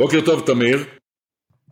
[0.00, 0.84] בוקר טוב תמיר.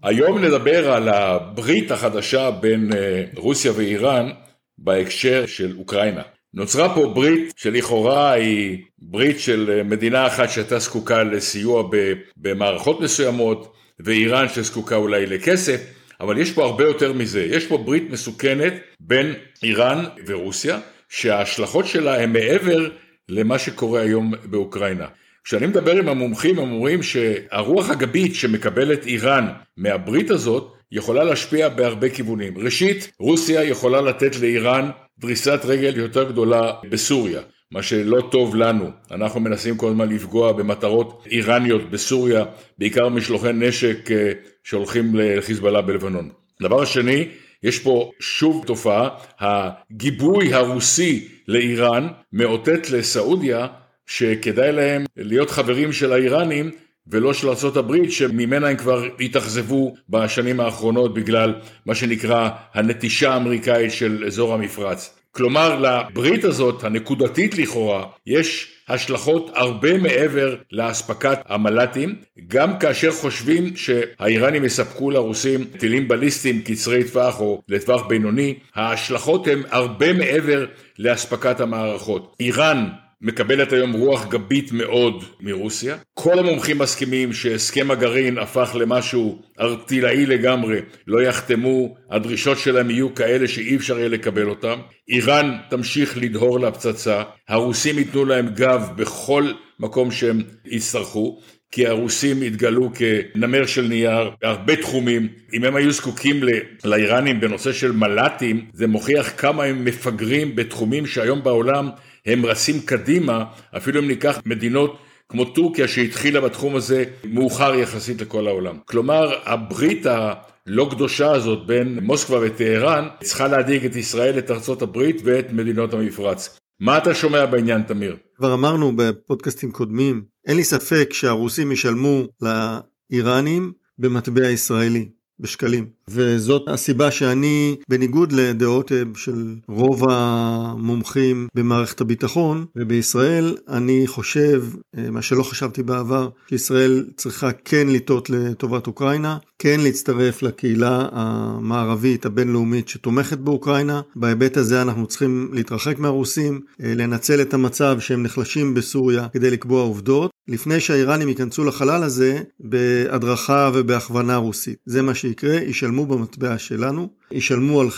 [0.02, 4.30] היום נדבר על הברית החדשה בין אה, רוסיה ואיראן
[4.78, 6.22] בהקשר של אוקראינה.
[6.54, 11.90] נוצרה פה ברית שלכאורה היא ברית של אה, מדינה אחת שהייתה זקוקה לסיוע
[12.36, 15.80] במערכות מסוימות ואיראן שזקוקה אולי לכסף,
[16.20, 17.44] אבל יש פה הרבה יותר מזה.
[17.44, 22.90] יש פה ברית מסוכנת בין איראן ורוסיה, שההשלכות שלה הן מעבר
[23.28, 25.06] למה שקורה היום באוקראינה.
[25.48, 32.08] כשאני מדבר עם המומחים הם אומרים שהרוח הגבית שמקבלת איראן מהברית הזאת יכולה להשפיע בהרבה
[32.08, 32.58] כיוונים.
[32.58, 38.90] ראשית, רוסיה יכולה לתת לאיראן דריסת רגל יותר גדולה בסוריה, מה שלא טוב לנו.
[39.10, 42.44] אנחנו מנסים כל הזמן לפגוע במטרות איראניות בסוריה,
[42.78, 44.32] בעיקר משלוחי נשק אה,
[44.64, 46.30] שהולכים לחיזבאללה בלבנון.
[46.62, 47.28] דבר השני,
[47.62, 49.08] יש פה שוב תופעה,
[49.40, 53.66] הגיבוי הרוסי לאיראן מאותת לסעודיה
[54.08, 56.70] שכדאי להם להיות חברים של האיראנים
[57.06, 61.54] ולא של ארה"ב שממנה הם כבר התאכזבו בשנים האחרונות בגלל
[61.86, 65.14] מה שנקרא הנטישה האמריקאית של אזור המפרץ.
[65.30, 74.64] כלומר לברית הזאת הנקודתית לכאורה יש השלכות הרבה מעבר לאספקת המל"טים גם כאשר חושבים שהאיראנים
[74.64, 80.66] יספקו לרוסים טילים בליסטיים קצרי טווח או לטווח בינוני ההשלכות הן הרבה מעבר
[80.98, 82.36] לאספקת המערכות.
[82.40, 82.88] איראן
[83.22, 85.96] מקבלת היום רוח גבית מאוד מרוסיה.
[86.14, 93.48] כל המומחים מסכימים שהסכם הגרעין הפך למשהו ארטילאי לגמרי, לא יחתמו, הדרישות שלהם יהיו כאלה
[93.48, 94.78] שאי אפשר יהיה לקבל אותם.
[95.08, 101.40] איראן תמשיך לדהור לפצצה, הרוסים ייתנו להם גב בכל מקום שהם יצטרכו.
[101.70, 105.28] כי הרוסים התגלו כנמר של נייר בהרבה תחומים.
[105.52, 106.40] אם הם היו זקוקים
[106.84, 111.90] לאיראנים בנושא של מל"טים, זה מוכיח כמה הם מפגרים בתחומים שהיום בעולם
[112.26, 113.44] הם רצים קדימה,
[113.76, 118.78] אפילו אם ניקח מדינות כמו טורקיה שהתחילה בתחום הזה מאוחר יחסית לכל העולם.
[118.84, 125.20] כלומר, הברית הלא קדושה הזאת בין מוסקבה וטהרן צריכה להדאיג את ישראל, את ארצות הברית
[125.24, 126.58] ואת מדינות המפרץ.
[126.80, 128.16] מה אתה שומע בעניין, תמיר?
[128.36, 135.08] כבר אמרנו בפודקאסטים קודמים, אין לי ספק שהרוסים ישלמו לאיראנים במטבע ישראלי.
[135.40, 135.86] בשקלים.
[136.08, 144.64] וזאת הסיבה שאני, בניגוד לדעות אה, של רוב המומחים במערכת הביטחון ובישראל, אני חושב,
[144.98, 152.26] אה, מה שלא חשבתי בעבר, שישראל צריכה כן לטעות לטובת אוקראינה, כן להצטרף לקהילה המערבית
[152.26, 154.00] הבינלאומית שתומכת באוקראינה.
[154.16, 159.82] בהיבט הזה אנחנו צריכים להתרחק מהרוסים, אה, לנצל את המצב שהם נחלשים בסוריה כדי לקבוע
[159.82, 164.78] עובדות, לפני שהאיראנים ייכנסו לחלל הזה בהדרכה ובהכוונה רוסית.
[164.86, 167.88] זה מה שיקרה, ישלמו במטבע שלנו, ישלמו על...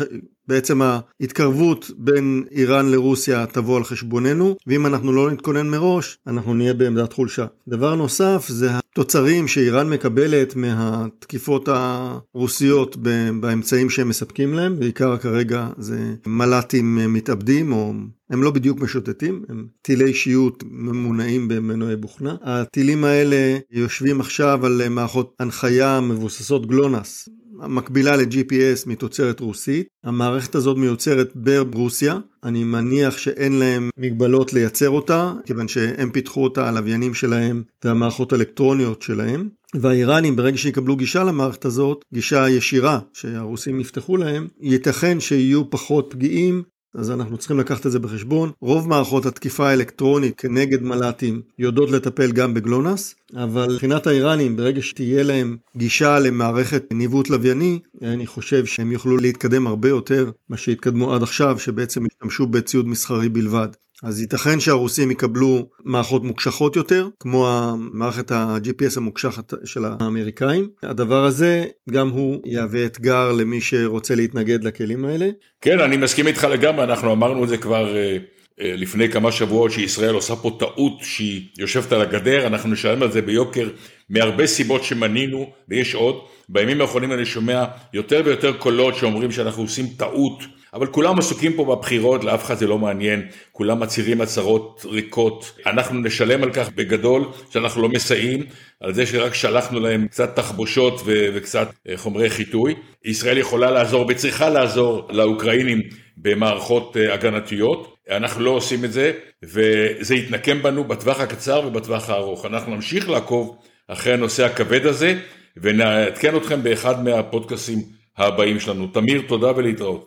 [0.50, 6.74] בעצם ההתקרבות בין איראן לרוסיה תבוא על חשבוננו, ואם אנחנו לא נתכונן מראש, אנחנו נהיה
[6.74, 7.46] בעמדת חולשה.
[7.68, 12.96] דבר נוסף זה התוצרים שאיראן מקבלת מהתקיפות הרוסיות
[13.40, 17.92] באמצעים שהם מספקים להם, בעיקר כרגע זה מל"טים מתאבדים או
[18.30, 22.36] הם לא בדיוק משוטטים, הם טילי שיוט ממונעים במנועי בוכנה.
[22.42, 27.28] הטילים האלה יושבים עכשיו על מערכות הנחיה מבוססות גלונס,
[27.60, 29.86] המקבילה ל-GPS מתוצרת רוסית.
[30.04, 31.36] המערכת הזאת מיוצרת
[31.70, 38.32] ברוסיה, אני מניח שאין להם מגבלות לייצר אותה, כיוון שהם פיתחו אותה, הלוויינים שלהם והמערכות
[38.32, 39.48] האלקטרוניות שלהם.
[39.74, 46.62] והאיראנים ברגע שיקבלו גישה למערכת הזאת, גישה ישירה שהרוסים יפתחו להם, ייתכן שיהיו פחות פגיעים
[46.94, 48.50] אז אנחנו צריכים לקחת את זה בחשבון.
[48.60, 55.22] רוב מערכות התקיפה האלקטרונית כנגד מל"טים יודעות לטפל גם בגלונס, אבל מבחינת האיראנים, ברגע שתהיה
[55.22, 61.22] להם גישה למערכת ניווט לווייני, אני חושב שהם יוכלו להתקדם הרבה יותר מה שהתקדמו עד
[61.22, 63.68] עכשיו, שבעצם השתמשו בציוד מסחרי בלבד.
[64.02, 70.68] אז ייתכן שהרוסים יקבלו מערכות מוקשחות יותר, כמו המערכת ה-GPS המוקשחת של האמריקאים.
[70.82, 75.28] הדבר הזה, גם הוא יהווה אתגר למי שרוצה להתנגד לכלים האלה.
[75.60, 78.16] כן, אני מסכים איתך לגמרי, אנחנו אמרנו את זה כבר אה,
[78.60, 83.12] אה, לפני כמה שבועות, שישראל עושה פה טעות שהיא יושבת על הגדר, אנחנו נשלם על
[83.12, 83.68] זה ביוקר
[84.10, 86.14] מהרבה סיבות שמנינו, ויש עוד.
[86.48, 90.59] בימים האחרונים אני שומע יותר ויותר קולות שאומרים שאנחנו עושים טעות.
[90.74, 95.52] אבל כולם עסוקים פה בבחירות, לאף אחד זה לא מעניין, כולם מצהירים הצהרות ריקות.
[95.66, 98.46] אנחנו נשלם על כך בגדול שאנחנו לא מסייעים,
[98.80, 102.74] על זה שרק שלחנו להם קצת תחבושות ו- וקצת אה, חומרי חיטוי.
[103.04, 105.80] ישראל יכולה לעזור וצריכה לעזור לאוקראינים
[106.16, 107.96] במערכות אה, הגנתיות.
[108.10, 109.12] אנחנו לא עושים את זה,
[109.42, 112.46] וזה יתנקם בנו בטווח הקצר ובטווח הארוך.
[112.46, 113.56] אנחנו נמשיך לעקוב
[113.88, 115.18] אחרי הנושא הכבד הזה,
[115.56, 117.78] ונעדכן אתכם באחד מהפודקאסים
[118.18, 118.86] הבאים שלנו.
[118.86, 119.98] תמיר, תודה ולהתראות.